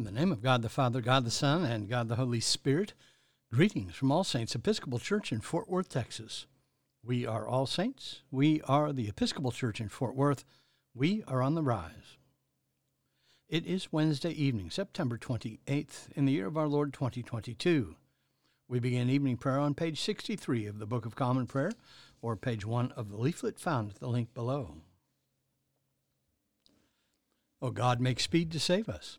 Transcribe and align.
In 0.00 0.04
the 0.04 0.12
name 0.12 0.32
of 0.32 0.40
God 0.40 0.62
the 0.62 0.70
Father, 0.70 1.02
God 1.02 1.26
the 1.26 1.30
Son, 1.30 1.62
and 1.62 1.86
God 1.86 2.08
the 2.08 2.16
Holy 2.16 2.40
Spirit, 2.40 2.94
greetings 3.52 3.94
from 3.94 4.10
All 4.10 4.24
Saints 4.24 4.54
Episcopal 4.54 4.98
Church 4.98 5.30
in 5.30 5.42
Fort 5.42 5.68
Worth, 5.68 5.90
Texas. 5.90 6.46
We 7.04 7.26
are 7.26 7.46
All 7.46 7.66
Saints. 7.66 8.22
We 8.30 8.62
are 8.62 8.94
the 8.94 9.10
Episcopal 9.10 9.52
Church 9.52 9.78
in 9.78 9.90
Fort 9.90 10.16
Worth. 10.16 10.46
We 10.94 11.22
are 11.28 11.42
on 11.42 11.54
the 11.54 11.62
rise. 11.62 12.16
It 13.46 13.66
is 13.66 13.92
Wednesday 13.92 14.30
evening, 14.30 14.70
September 14.70 15.18
28th, 15.18 16.08
in 16.16 16.24
the 16.24 16.32
year 16.32 16.46
of 16.46 16.56
our 16.56 16.66
Lord 16.66 16.94
2022. 16.94 17.94
We 18.68 18.80
begin 18.80 19.10
evening 19.10 19.36
prayer 19.36 19.58
on 19.58 19.74
page 19.74 20.00
63 20.00 20.64
of 20.64 20.78
the 20.78 20.86
Book 20.86 21.04
of 21.04 21.14
Common 21.14 21.46
Prayer, 21.46 21.72
or 22.22 22.36
page 22.36 22.64
1 22.64 22.92
of 22.92 23.10
the 23.10 23.18
leaflet 23.18 23.60
found 23.60 23.90
at 23.90 24.00
the 24.00 24.08
link 24.08 24.32
below. 24.32 24.76
O 27.60 27.70
God, 27.70 28.00
make 28.00 28.18
speed 28.18 28.50
to 28.52 28.58
save 28.58 28.88
us. 28.88 29.18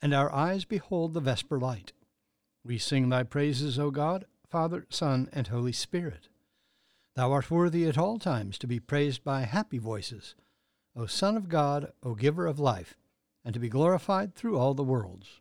and 0.00 0.14
our 0.14 0.32
eyes 0.32 0.64
behold 0.64 1.14
the 1.14 1.20
vesper 1.20 1.58
light. 1.58 1.92
We 2.64 2.78
sing 2.78 3.08
thy 3.08 3.22
praises, 3.22 3.78
O 3.78 3.90
God, 3.90 4.26
Father, 4.48 4.86
Son, 4.90 5.28
and 5.32 5.46
Holy 5.46 5.72
Spirit. 5.72 6.28
Thou 7.16 7.32
art 7.32 7.50
worthy 7.50 7.86
at 7.86 7.98
all 7.98 8.18
times 8.18 8.58
to 8.58 8.66
be 8.66 8.78
praised 8.78 9.24
by 9.24 9.42
happy 9.42 9.78
voices, 9.78 10.34
O 10.94 11.06
Son 11.06 11.36
of 11.36 11.48
God, 11.48 11.92
O 12.02 12.14
Giver 12.14 12.46
of 12.46 12.58
life, 12.58 12.96
and 13.44 13.54
to 13.54 13.60
be 13.60 13.68
glorified 13.68 14.34
through 14.34 14.58
all 14.58 14.74
the 14.74 14.84
worlds. 14.84 15.40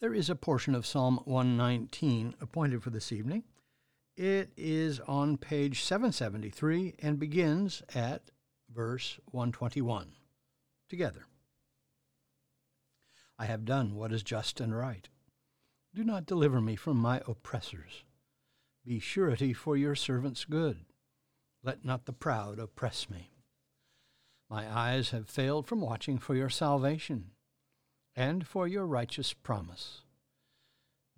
There 0.00 0.12
is 0.12 0.28
a 0.28 0.34
portion 0.34 0.74
of 0.74 0.84
Psalm 0.84 1.20
119 1.24 2.34
appointed 2.40 2.82
for 2.82 2.90
this 2.90 3.12
evening. 3.12 3.44
It 4.16 4.52
is 4.56 5.00
on 5.00 5.38
page 5.38 5.82
773 5.82 6.96
and 6.98 7.18
begins 7.18 7.82
at 7.94 8.30
verse 8.68 9.18
121. 9.30 10.12
Together. 10.88 11.24
I 13.38 13.46
have 13.46 13.64
done 13.64 13.94
what 13.94 14.12
is 14.12 14.22
just 14.22 14.60
and 14.60 14.76
right. 14.76 15.08
Do 15.94 16.04
not 16.04 16.26
deliver 16.26 16.60
me 16.60 16.76
from 16.76 16.96
my 16.96 17.20
oppressors. 17.26 18.04
Be 18.84 18.98
surety 18.98 19.52
for 19.52 19.76
your 19.76 19.94
servant's 19.94 20.44
good. 20.44 20.84
Let 21.62 21.84
not 21.84 22.06
the 22.06 22.12
proud 22.12 22.58
oppress 22.58 23.08
me. 23.10 23.30
My 24.50 24.70
eyes 24.70 25.10
have 25.10 25.28
failed 25.28 25.66
from 25.66 25.80
watching 25.80 26.18
for 26.18 26.34
your 26.34 26.50
salvation 26.50 27.30
and 28.14 28.46
for 28.46 28.68
your 28.68 28.86
righteous 28.86 29.32
promise. 29.32 30.02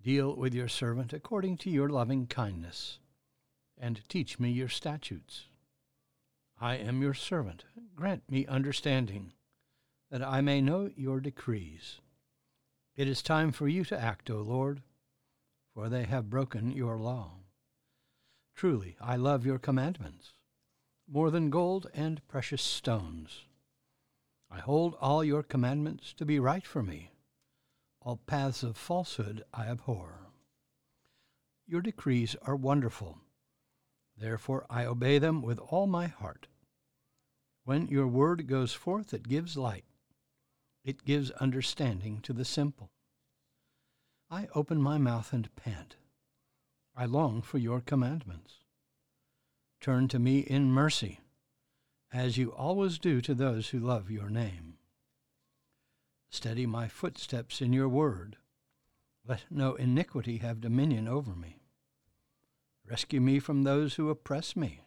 Deal 0.01 0.35
with 0.35 0.53
your 0.53 0.67
servant 0.67 1.13
according 1.13 1.57
to 1.57 1.69
your 1.69 1.89
loving 1.89 2.27
kindness, 2.27 2.99
and 3.77 4.07
teach 4.07 4.39
me 4.39 4.51
your 4.51 4.69
statutes. 4.69 5.45
I 6.61 6.75
am 6.75 7.01
your 7.01 7.13
servant. 7.13 7.65
Grant 7.95 8.29
me 8.29 8.45
understanding, 8.45 9.33
that 10.11 10.21
I 10.21 10.41
may 10.41 10.61
know 10.61 10.89
your 10.95 11.19
decrees. 11.19 11.99
It 12.95 13.07
is 13.07 13.21
time 13.21 13.51
for 13.51 13.67
you 13.67 13.83
to 13.85 13.99
act, 14.01 14.29
O 14.29 14.37
Lord, 14.37 14.81
for 15.73 15.89
they 15.89 16.03
have 16.03 16.29
broken 16.29 16.71
your 16.71 16.97
law. 16.97 17.31
Truly, 18.55 18.95
I 19.01 19.17
love 19.17 19.45
your 19.45 19.59
commandments 19.59 20.35
more 21.07 21.29
than 21.29 21.49
gold 21.49 21.87
and 21.93 22.25
precious 22.27 22.61
stones. 22.61 23.43
I 24.49 24.59
hold 24.59 24.95
all 24.99 25.23
your 25.23 25.43
commandments 25.43 26.13
to 26.13 26.25
be 26.25 26.39
right 26.39 26.65
for 26.65 26.81
me. 26.81 27.11
All 28.01 28.17
paths 28.17 28.63
of 28.63 28.77
falsehood 28.77 29.43
I 29.53 29.67
abhor. 29.67 30.19
Your 31.67 31.81
decrees 31.81 32.35
are 32.43 32.55
wonderful. 32.55 33.19
Therefore 34.17 34.65
I 34.69 34.85
obey 34.85 35.17
them 35.17 35.41
with 35.41 35.59
all 35.59 35.87
my 35.87 36.07
heart. 36.07 36.47
When 37.63 37.87
your 37.87 38.07
word 38.07 38.47
goes 38.47 38.73
forth, 38.73 39.13
it 39.13 39.27
gives 39.27 39.57
light. 39.57 39.85
It 40.85 41.03
gives 41.03 41.31
understanding 41.31 42.21
to 42.21 42.31
the 42.31 42.45
simple. 42.45 42.91
I 44.29 44.47
open 44.53 44.79
my 44.79 44.99
mouth 44.99 45.33
and 45.33 45.53
pant. 45.55 45.95
I 46.95 47.05
long 47.05 47.41
for 47.41 47.57
your 47.57 47.81
commandments. 47.81 48.59
Turn 49.81 50.07
to 50.09 50.19
me 50.19 50.39
in 50.39 50.71
mercy, 50.71 51.21
as 52.13 52.37
you 52.37 52.53
always 52.53 52.99
do 52.99 53.19
to 53.21 53.33
those 53.33 53.69
who 53.69 53.79
love 53.79 54.11
your 54.11 54.29
name. 54.29 54.75
Steady 56.29 56.67
my 56.67 56.87
footsteps 56.87 57.61
in 57.61 57.73
your 57.73 57.89
word. 57.89 58.37
Let 59.27 59.45
no 59.49 59.73
iniquity 59.73 60.37
have 60.37 60.61
dominion 60.61 61.07
over 61.07 61.35
me. 61.35 61.63
Rescue 62.87 63.21
me 63.21 63.39
from 63.39 63.63
those 63.63 63.95
who 63.95 64.11
oppress 64.11 64.55
me, 64.55 64.81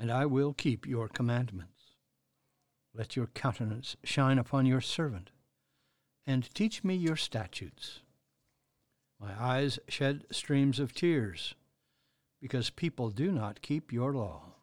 and 0.00 0.10
I 0.10 0.26
will 0.26 0.52
keep 0.52 0.84
your 0.84 1.06
commandments. 1.06 1.75
Let 2.96 3.14
your 3.14 3.26
countenance 3.26 3.96
shine 4.04 4.38
upon 4.38 4.64
your 4.64 4.80
servant, 4.80 5.30
and 6.26 6.48
teach 6.54 6.82
me 6.82 6.94
your 6.94 7.16
statutes. 7.16 8.00
My 9.20 9.32
eyes 9.38 9.78
shed 9.86 10.24
streams 10.30 10.80
of 10.80 10.94
tears, 10.94 11.54
because 12.40 12.70
people 12.70 13.10
do 13.10 13.30
not 13.30 13.60
keep 13.60 13.92
your 13.92 14.14
law. 14.14 14.54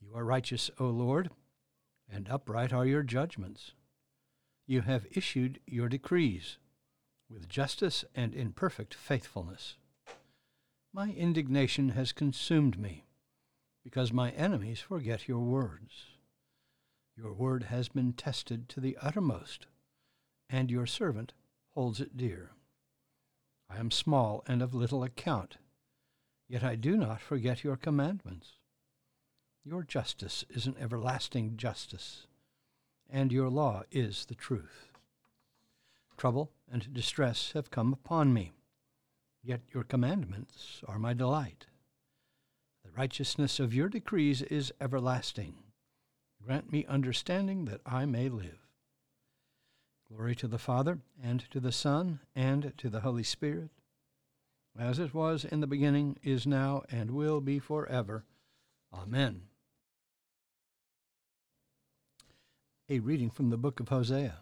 You 0.00 0.16
are 0.16 0.24
righteous, 0.24 0.68
O 0.80 0.86
Lord, 0.86 1.30
and 2.12 2.28
upright 2.28 2.72
are 2.72 2.86
your 2.86 3.04
judgments. 3.04 3.72
You 4.66 4.80
have 4.80 5.06
issued 5.12 5.60
your 5.66 5.88
decrees 5.88 6.58
with 7.28 7.48
justice 7.48 8.04
and 8.16 8.34
in 8.34 8.50
perfect 8.50 8.94
faithfulness. 8.94 9.76
My 10.92 11.10
indignation 11.10 11.90
has 11.90 12.10
consumed 12.10 12.80
me, 12.80 13.04
because 13.84 14.12
my 14.12 14.30
enemies 14.30 14.80
forget 14.80 15.28
your 15.28 15.38
words. 15.38 16.16
Your 17.16 17.32
word 17.32 17.64
has 17.64 17.88
been 17.88 18.12
tested 18.12 18.68
to 18.70 18.80
the 18.80 18.96
uttermost, 19.00 19.66
and 20.48 20.70
your 20.70 20.86
servant 20.86 21.32
holds 21.74 22.00
it 22.00 22.16
dear. 22.16 22.52
I 23.68 23.78
am 23.78 23.90
small 23.90 24.42
and 24.46 24.62
of 24.62 24.74
little 24.74 25.02
account, 25.02 25.58
yet 26.48 26.64
I 26.64 26.76
do 26.76 26.96
not 26.96 27.20
forget 27.20 27.62
your 27.62 27.76
commandments. 27.76 28.58
Your 29.64 29.82
justice 29.82 30.44
is 30.48 30.66
an 30.66 30.76
everlasting 30.80 31.56
justice, 31.56 32.26
and 33.08 33.30
your 33.30 33.50
law 33.50 33.82
is 33.90 34.24
the 34.24 34.34
truth. 34.34 34.88
Trouble 36.16 36.52
and 36.70 36.92
distress 36.92 37.52
have 37.52 37.70
come 37.70 37.92
upon 37.92 38.32
me, 38.32 38.52
yet 39.42 39.60
your 39.72 39.84
commandments 39.84 40.82
are 40.86 40.98
my 40.98 41.12
delight. 41.12 41.66
The 42.84 42.90
righteousness 42.90 43.60
of 43.60 43.74
your 43.74 43.88
decrees 43.88 44.42
is 44.42 44.72
everlasting 44.80 45.54
Grant 46.44 46.72
me 46.72 46.84
understanding 46.86 47.66
that 47.66 47.80
I 47.84 48.06
may 48.06 48.28
live. 48.28 48.58
Glory 50.08 50.34
to 50.36 50.48
the 50.48 50.58
Father, 50.58 50.98
and 51.22 51.44
to 51.50 51.60
the 51.60 51.70
Son, 51.70 52.20
and 52.34 52.72
to 52.78 52.88
the 52.88 53.00
Holy 53.00 53.22
Spirit, 53.22 53.70
as 54.78 54.98
it 54.98 55.14
was 55.14 55.44
in 55.44 55.60
the 55.60 55.66
beginning, 55.66 56.16
is 56.22 56.46
now, 56.46 56.82
and 56.90 57.12
will 57.12 57.40
be 57.40 57.58
forever. 57.58 58.24
Amen. 58.92 59.42
A 62.88 62.98
reading 62.98 63.30
from 63.30 63.50
the 63.50 63.56
book 63.56 63.78
of 63.78 63.88
Hosea. 63.88 64.38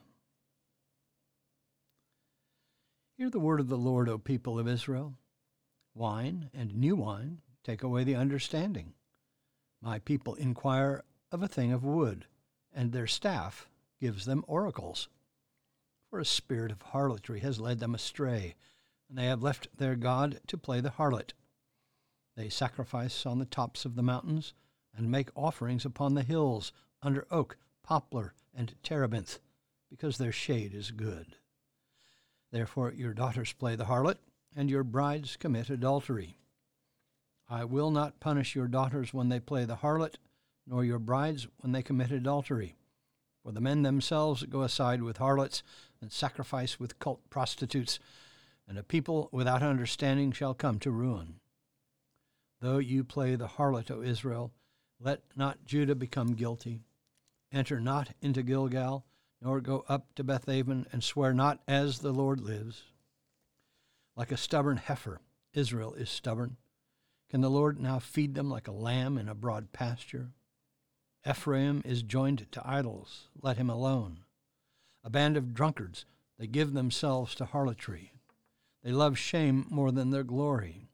Hear 3.18 3.28
the 3.28 3.41
word 3.41 3.60
of 3.60 3.68
the 3.68 3.77
Lord, 3.77 4.09
O 4.09 4.16
people 4.16 4.59
of 4.59 4.68
Israel. 4.68 5.15
Wine 5.94 6.48
and 6.54 6.74
new 6.74 6.97
wine 6.97 7.42
take 7.65 7.83
away 7.83 8.04
the 8.04 8.15
understanding. 8.15 8.94
My 9.83 9.98
people 9.98 10.34
inquire 10.36 11.04
of 11.30 11.42
a 11.42 11.48
thing 11.48 11.72
of 11.72 11.84
wood, 11.84 12.27
and 12.72 12.92
their 12.92 13.07
staff 13.07 13.69
gives 14.01 14.25
them 14.25 14.45
oracles. 14.47 15.09
For 16.10 16.19
a 16.19 16.25
spirit 16.25 16.72
of 16.72 16.83
harlotry 16.83 17.41
has 17.41 17.60
led 17.60 17.80
them 17.80 17.95
astray, 17.95 18.54
and 19.09 19.19
they 19.19 19.27
have 19.27 19.42
left 19.42 19.69
their 19.77 19.97
God 19.97 20.41
to 20.47 20.57
play 20.57 20.80
the 20.80 20.91
harlot. 20.91 21.33
They 22.36 22.48
sacrifice 22.48 23.27
on 23.27 23.39
the 23.39 23.45
tops 23.45 23.84
of 23.84 23.95
the 23.95 24.03
mountains, 24.03 24.54
and 24.97 25.10
make 25.10 25.30
offerings 25.34 25.84
upon 25.84 26.15
the 26.15 26.22
hills, 26.22 26.72
under 27.03 27.27
oak, 27.30 27.57
poplar, 27.83 28.34
and 28.54 28.75
terebinth, 28.83 29.39
because 29.91 30.19
their 30.19 30.33
shade 30.33 30.75
is 30.75 30.91
good. 30.91 31.36
Therefore 32.51 32.92
your 32.92 33.15
daughters 33.15 33.53
play 33.53 33.77
the 33.77 33.84
harlot, 33.84 34.19
and 34.57 34.71
your 34.71 34.84
brides 34.84 35.36
commit 35.36 35.69
adultery. 35.69 36.39
I 37.48 37.65
will 37.65 37.91
not 37.91 38.21
punish 38.21 38.54
your 38.54 38.69
daughters 38.69 39.15
when 39.15 39.28
they 39.28 39.41
play 39.41 39.65
the 39.65 39.77
harlot, 39.77 40.16
nor 40.68 40.84
your 40.84 40.98
brides 40.98 41.48
when 41.59 41.72
they 41.72 41.82
commit 41.82 42.10
adultery. 42.10 42.74
For 43.42 43.53
the 43.53 43.60
men 43.60 43.82
themselves 43.82 44.42
go 44.42 44.62
aside 44.62 45.03
with 45.03 45.16
harlots 45.16 45.62
and 46.00 46.12
sacrifice 46.12 46.78
with 46.78 46.98
cult 46.98 47.28
prostitutes, 47.30 47.98
and 48.68 48.76
a 48.76 48.82
people 48.82 49.28
without 49.32 49.62
understanding 49.62 50.32
shall 50.32 50.54
come 50.54 50.78
to 50.80 50.91
ruin. 50.91 51.41
Though 52.60 52.78
you 52.78 53.04
play 53.04 53.36
the 53.36 53.47
harlot, 53.47 53.91
O 53.91 54.03
Israel, 54.03 54.53
let 55.00 55.22
not 55.36 55.65
Judah 55.65 55.94
become 55.94 56.34
guilty. 56.34 56.80
Enter 57.53 57.80
not 57.80 58.10
into 58.20 58.42
Gilgal, 58.42 59.06
nor 59.41 59.60
go 59.60 59.84
up 59.88 60.15
to 60.16 60.24
Bethaven, 60.24 60.86
and 60.92 61.03
swear 61.03 61.32
not 61.32 61.60
as 61.66 62.00
the 62.00 62.12
Lord 62.12 62.41
lives. 62.41 62.82
Like 64.16 64.32
a 64.32 64.36
stubborn 64.36 64.76
heifer, 64.76 65.20
Israel 65.54 65.94
is 65.94 66.10
stubborn. 66.10 66.56
Can 67.30 67.41
the 67.41 67.50
Lord 67.50 67.80
now 67.80 67.98
feed 67.98 68.34
them 68.34 68.50
like 68.50 68.68
a 68.68 68.72
lamb 68.72 69.16
in 69.16 69.28
a 69.28 69.34
broad 69.34 69.72
pasture? 69.72 70.32
Ephraim 71.26 71.82
is 71.84 72.03
joined 72.03 72.50
to 72.53 72.62
idols, 72.65 73.28
let 73.41 73.56
him 73.56 73.70
alone. 73.70 74.20
A 75.04 75.10
band 75.10 75.36
of 75.36 75.54
drunkards, 75.54 76.04
they 76.38 76.47
give 76.47 76.72
themselves 76.72 77.34
to 77.36 77.44
harlotry. 77.44 78.12
They 78.82 78.92
love 78.92 79.18
shame 79.18 79.66
more 79.68 79.91
than 79.91 80.10
their 80.10 80.24
glory. 80.24 80.88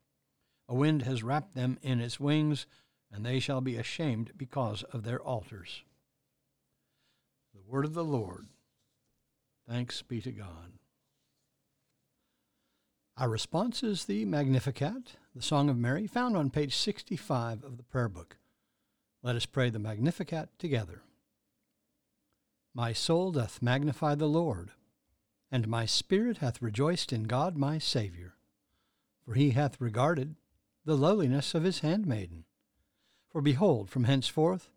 A 0.69 0.75
wind 0.75 1.03
has 1.03 1.23
wrapped 1.23 1.55
them 1.55 1.79
in 1.83 2.01
its 2.01 2.19
wings, 2.19 2.67
and 3.13 3.25
they 3.25 3.39
shall 3.39 3.61
be 3.61 3.77
ashamed 3.77 4.33
because 4.37 4.83
of 4.85 5.05
their 5.05 5.21
altars. 5.21 5.83
The 7.55 7.61
word 7.61 7.85
of 7.85 7.95
the 7.95 8.05
Lord. 8.05 8.47
Thanks 9.69 10.03
be 10.03 10.21
to 10.23 10.33
God. 10.33 10.73
Our 13.17 13.29
response 13.29 13.83
is 13.83 14.07
the 14.07 14.25
Magnificat, 14.25 15.17
the 15.37 15.43
Song 15.43 15.69
of 15.69 15.77
Mary, 15.77 16.07
found 16.07 16.37
on 16.37 16.51
page 16.51 16.75
65 16.75 17.63
of 17.63 17.77
the 17.77 17.85
prayer 17.85 18.09
book. 18.09 18.39
Let 19.25 19.37
us 19.37 19.47
pray 19.47 19.71
the 19.71 19.79
Magnificat 19.79 20.51
together. 20.59 21.01
My 22.75 22.93
soul 22.93 23.33
doth 23.33 23.63
magnify 23.63 24.17
the 24.17 24.29
Lord, 24.29 24.73
and 25.51 25.67
my 25.67 25.87
spirit 25.87 26.39
hath 26.39 26.61
rejoiced 26.61 27.11
in 27.11 27.23
God 27.23 27.57
my 27.57 27.79
Saviour, 27.79 28.35
for 29.25 29.33
he 29.33 29.53
hath 29.53 29.81
regarded 29.81 30.37
the 30.85 30.95
lowliness 30.95 31.55
of 31.55 31.63
his 31.63 31.79
handmaiden. 31.79 32.45
For 33.31 33.41
behold, 33.41 33.89
from 33.89 34.05
henceforth 34.05 34.69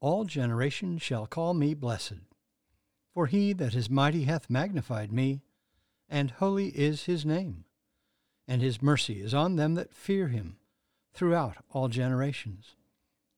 all 0.00 0.24
generations 0.24 1.02
shall 1.02 1.26
call 1.26 1.52
me 1.52 1.74
blessed. 1.74 2.22
For 3.12 3.26
he 3.26 3.52
that 3.52 3.74
is 3.74 3.90
mighty 3.90 4.24
hath 4.24 4.48
magnified 4.48 5.12
me, 5.12 5.42
and 6.08 6.30
holy 6.30 6.68
is 6.68 7.04
his 7.04 7.26
name, 7.26 7.66
and 8.48 8.62
his 8.62 8.80
mercy 8.80 9.20
is 9.20 9.34
on 9.34 9.56
them 9.56 9.74
that 9.74 9.92
fear 9.92 10.28
him 10.28 10.56
throughout 11.12 11.58
all 11.68 11.88
generations. 11.88 12.74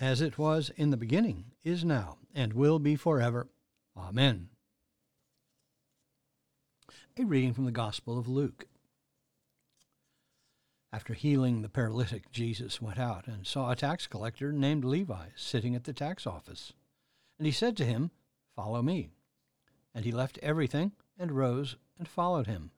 as 0.00 0.20
it 0.20 0.38
was 0.38 0.70
in 0.76 0.90
the 0.90 0.96
beginning, 0.96 1.44
is 1.64 1.84
now, 1.84 2.18
and 2.34 2.52
will 2.52 2.78
be 2.78 2.96
forever. 2.96 3.48
Amen. 3.96 4.48
A 7.18 7.24
reading 7.24 7.54
from 7.54 7.64
the 7.64 7.72
Gospel 7.72 8.18
of 8.18 8.28
Luke. 8.28 8.66
After 10.92 11.14
healing 11.14 11.62
the 11.62 11.68
paralytic, 11.68 12.30
Jesus 12.30 12.80
went 12.80 12.98
out 12.98 13.26
and 13.26 13.46
saw 13.46 13.70
a 13.70 13.76
tax 13.76 14.06
collector 14.06 14.52
named 14.52 14.84
Levi 14.84 15.28
sitting 15.34 15.74
at 15.74 15.84
the 15.84 15.92
tax 15.92 16.26
office. 16.26 16.72
And 17.38 17.46
he 17.46 17.52
said 17.52 17.76
to 17.78 17.84
him, 17.84 18.10
Follow 18.54 18.82
me. 18.82 19.10
And 19.94 20.04
he 20.04 20.12
left 20.12 20.38
everything 20.42 20.92
and 21.18 21.32
rose 21.32 21.76
and 21.98 22.06
followed 22.06 22.46
him. 22.46 22.70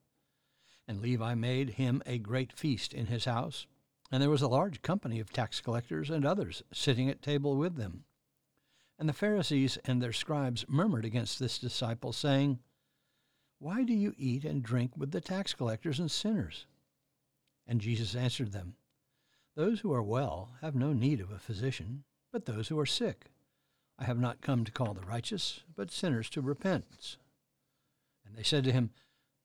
And 0.86 1.00
Levi 1.00 1.34
made 1.34 1.70
him 1.70 2.02
a 2.06 2.18
great 2.18 2.52
feast 2.52 2.94
in 2.94 3.06
his 3.06 3.24
house 3.24 3.66
and 4.10 4.22
there 4.22 4.30
was 4.30 4.42
a 4.42 4.48
large 4.48 4.82
company 4.82 5.20
of 5.20 5.32
tax 5.32 5.60
collectors 5.60 6.10
and 6.10 6.24
others 6.24 6.62
sitting 6.72 7.10
at 7.10 7.22
table 7.22 7.56
with 7.56 7.76
them. 7.76 8.04
And 8.98 9.08
the 9.08 9.12
Pharisees 9.12 9.78
and 9.84 10.02
their 10.02 10.12
scribes 10.12 10.64
murmured 10.68 11.04
against 11.04 11.38
this 11.38 11.58
disciple, 11.58 12.12
saying, 12.12 12.58
Why 13.58 13.84
do 13.84 13.92
you 13.92 14.14
eat 14.16 14.44
and 14.44 14.62
drink 14.62 14.96
with 14.96 15.12
the 15.12 15.20
tax 15.20 15.54
collectors 15.54 16.00
and 16.00 16.10
sinners? 16.10 16.66
And 17.66 17.80
Jesus 17.80 18.14
answered 18.14 18.52
them, 18.52 18.74
Those 19.54 19.80
who 19.80 19.92
are 19.92 20.02
well 20.02 20.52
have 20.62 20.74
no 20.74 20.92
need 20.92 21.20
of 21.20 21.30
a 21.30 21.38
physician, 21.38 22.04
but 22.32 22.46
those 22.46 22.68
who 22.68 22.78
are 22.78 22.86
sick. 22.86 23.26
I 23.98 24.04
have 24.04 24.18
not 24.18 24.40
come 24.40 24.64
to 24.64 24.72
call 24.72 24.94
the 24.94 25.06
righteous, 25.06 25.60
but 25.76 25.90
sinners 25.90 26.30
to 26.30 26.40
repentance. 26.40 27.18
And 28.26 28.36
they 28.36 28.42
said 28.42 28.64
to 28.64 28.72
him, 28.72 28.90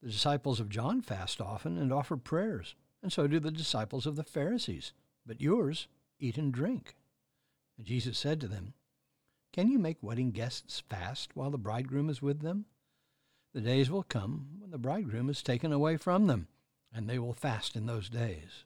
The 0.01 0.09
disciples 0.09 0.59
of 0.59 0.69
John 0.69 1.01
fast 1.01 1.41
often 1.41 1.77
and 1.77 1.91
offer 1.91 2.17
prayers 2.17 2.75
and 3.03 3.11
so 3.11 3.27
do 3.27 3.39
the 3.39 3.51
disciples 3.51 4.07
of 4.07 4.15
the 4.15 4.23
Pharisees. 4.23 4.93
But 5.25 5.41
yours 5.41 5.87
eat 6.19 6.37
and 6.37 6.53
drink. 6.53 6.95
And 7.77 7.85
Jesus 7.85 8.17
said 8.17 8.39
to 8.41 8.47
them, 8.47 8.73
Can 9.51 9.69
you 9.69 9.77
make 9.77 10.01
wedding 10.01 10.31
guests 10.31 10.81
fast 10.89 11.35
while 11.35 11.51
the 11.51 11.57
bridegroom 11.57 12.09
is 12.09 12.21
with 12.21 12.39
them? 12.39 12.65
The 13.53 13.61
days 13.61 13.91
will 13.91 14.03
come 14.03 14.47
when 14.59 14.71
the 14.71 14.77
bridegroom 14.77 15.29
is 15.29 15.43
taken 15.43 15.71
away 15.71 15.97
from 15.97 16.27
them, 16.27 16.47
and 16.93 17.07
they 17.07 17.19
will 17.19 17.33
fast 17.33 17.75
in 17.75 17.85
those 17.85 18.09
days. 18.09 18.63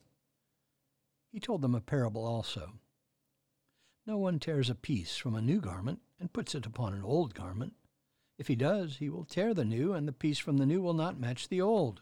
He 1.32 1.40
told 1.40 1.62
them 1.62 1.76
a 1.76 1.82
parable 1.82 2.26
also. 2.26 2.74
No 4.06 4.18
one 4.18 4.40
tears 4.40 4.70
a 4.70 4.76
piece 4.76 5.18
from 5.18 5.36
a 5.36 5.42
new 5.42 5.60
garment 5.60 6.00
and 6.20 6.32
puts 6.32 6.56
it 6.56 6.66
upon 6.66 6.94
an 6.94 7.04
old 7.04 7.34
garment. 7.34 7.74
If 8.38 8.48
he 8.48 8.56
does, 8.56 8.98
he 8.98 9.10
will 9.10 9.26
tear 9.26 9.54
the 9.54 9.66
new, 9.66 9.94
and 9.94 10.08
the 10.08 10.14
piece 10.14 10.38
from 10.38 10.58
the 10.58 10.66
new 10.66 10.82
will 10.82 10.94
not 10.94 11.20
match 11.20 11.50
the 11.50 11.60
old 11.60 12.02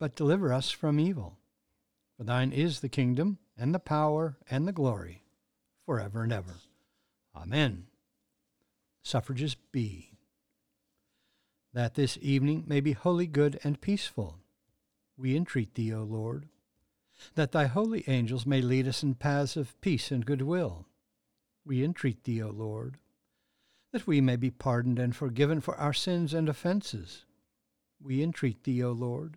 but 0.00 0.16
deliver 0.16 0.52
us 0.52 0.72
from 0.72 0.98
evil. 0.98 1.38
For 2.16 2.24
thine 2.24 2.50
is 2.50 2.80
the 2.80 2.88
kingdom, 2.88 3.38
and 3.56 3.72
the 3.72 3.78
power, 3.78 4.36
and 4.50 4.66
the 4.66 4.72
glory, 4.72 5.22
for 5.86 6.00
ever 6.00 6.24
and 6.24 6.32
ever. 6.32 6.56
Amen. 7.36 7.86
Suffrages 9.02 9.54
B 9.70 10.10
that 11.72 11.94
this 11.94 12.18
evening 12.20 12.64
may 12.66 12.80
be 12.80 12.92
wholly 12.92 13.26
good 13.26 13.58
and 13.62 13.80
peaceful. 13.80 14.38
We 15.16 15.36
entreat 15.36 15.74
thee, 15.74 15.92
O 15.92 16.02
Lord, 16.02 16.48
that 17.34 17.52
thy 17.52 17.66
holy 17.66 18.04
angels 18.08 18.46
may 18.46 18.60
lead 18.60 18.88
us 18.88 19.02
in 19.02 19.14
paths 19.14 19.56
of 19.56 19.80
peace 19.80 20.10
and 20.10 20.26
goodwill. 20.26 20.86
We 21.64 21.84
entreat 21.84 22.24
thee, 22.24 22.42
O 22.42 22.48
Lord, 22.48 22.96
that 23.92 24.06
we 24.06 24.20
may 24.20 24.36
be 24.36 24.50
pardoned 24.50 24.98
and 24.98 25.14
forgiven 25.14 25.60
for 25.60 25.76
our 25.76 25.92
sins 25.92 26.34
and 26.34 26.48
offences. 26.48 27.24
We 28.02 28.22
entreat 28.22 28.64
thee, 28.64 28.82
O 28.82 28.92
Lord, 28.92 29.36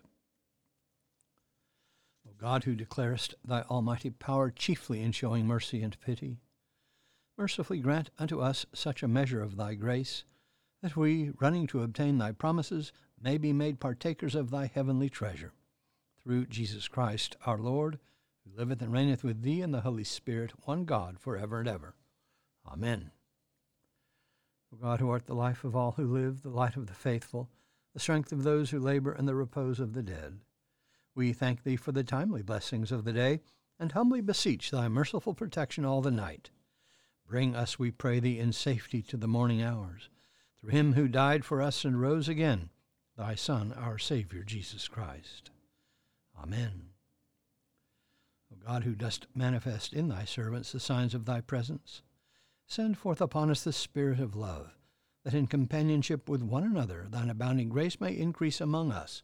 God, 2.41 2.63
who 2.63 2.73
declarest 2.73 3.35
thy 3.45 3.61
almighty 3.61 4.09
power 4.09 4.49
chiefly 4.49 4.99
in 5.03 5.11
showing 5.11 5.45
mercy 5.45 5.83
and 5.83 5.95
pity, 6.01 6.39
mercifully 7.37 7.79
grant 7.79 8.09
unto 8.17 8.41
us 8.41 8.65
such 8.73 9.03
a 9.03 9.07
measure 9.07 9.43
of 9.43 9.57
thy 9.57 9.75
grace 9.75 10.23
that 10.81 10.97
we, 10.97 11.31
running 11.39 11.67
to 11.67 11.83
obtain 11.83 12.17
thy 12.17 12.31
promises, 12.31 12.91
may 13.21 13.37
be 13.37 13.53
made 13.53 13.79
partakers 13.79 14.33
of 14.33 14.49
thy 14.49 14.65
heavenly 14.65 15.07
treasure. 15.07 15.53
Through 16.23 16.47
Jesus 16.47 16.87
Christ 16.87 17.35
our 17.45 17.59
Lord, 17.59 17.99
who 18.43 18.57
liveth 18.57 18.81
and 18.81 18.91
reigneth 18.91 19.23
with 19.23 19.43
thee 19.43 19.61
in 19.61 19.71
the 19.71 19.81
Holy 19.81 20.03
Spirit, 20.03 20.51
one 20.65 20.85
God, 20.85 21.19
for 21.19 21.37
ever 21.37 21.59
and 21.59 21.69
ever. 21.69 21.93
Amen. 22.67 23.11
O 24.73 24.77
God, 24.77 24.99
who 24.99 25.11
art 25.11 25.27
the 25.27 25.35
life 25.35 25.63
of 25.63 25.75
all 25.75 25.91
who 25.91 26.07
live, 26.07 26.41
the 26.41 26.49
light 26.49 26.75
of 26.75 26.87
the 26.87 26.95
faithful, 26.95 27.51
the 27.93 27.99
strength 27.99 28.31
of 28.31 28.41
those 28.41 28.71
who 28.71 28.79
labor, 28.79 29.11
and 29.11 29.27
the 29.27 29.35
repose 29.35 29.79
of 29.79 29.93
the 29.93 30.01
dead, 30.01 30.39
we 31.15 31.33
thank 31.33 31.63
thee 31.63 31.75
for 31.75 31.91
the 31.91 32.03
timely 32.03 32.41
blessings 32.41 32.91
of 32.91 33.03
the 33.03 33.13
day, 33.13 33.39
and 33.79 33.91
humbly 33.91 34.21
beseech 34.21 34.71
thy 34.71 34.87
merciful 34.87 35.33
protection 35.33 35.85
all 35.85 36.01
the 36.01 36.11
night. 36.11 36.51
Bring 37.27 37.55
us, 37.55 37.79
we 37.79 37.91
pray 37.91 38.19
thee, 38.19 38.39
in 38.39 38.53
safety 38.53 39.01
to 39.03 39.17
the 39.17 39.27
morning 39.27 39.61
hours 39.61 40.09
through 40.61 40.69
him 40.69 40.93
who 40.93 41.07
died 41.07 41.43
for 41.43 41.61
us 41.61 41.83
and 41.83 41.99
rose 41.99 42.29
again, 42.29 42.69
thy 43.17 43.35
Son, 43.35 43.73
our 43.73 43.97
Savior, 43.97 44.43
Jesus 44.43 44.87
Christ. 44.87 45.49
Amen. 46.39 46.89
O 48.51 48.57
God, 48.65 48.83
who 48.83 48.93
dost 48.93 49.27
manifest 49.33 49.93
in 49.93 50.07
thy 50.07 50.25
servants 50.25 50.71
the 50.71 50.79
signs 50.79 51.15
of 51.15 51.25
thy 51.25 51.41
presence, 51.41 52.03
send 52.67 52.97
forth 52.97 53.21
upon 53.21 53.49
us 53.49 53.63
the 53.63 53.73
Spirit 53.73 54.19
of 54.19 54.35
love, 54.35 54.77
that 55.23 55.33
in 55.33 55.47
companionship 55.47 56.29
with 56.29 56.43
one 56.43 56.63
another 56.63 57.07
thine 57.09 57.29
abounding 57.29 57.69
grace 57.69 57.99
may 57.99 58.15
increase 58.15 58.61
among 58.61 58.91
us, 58.91 59.23